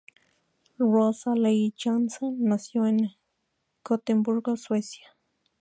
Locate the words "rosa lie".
0.79-1.75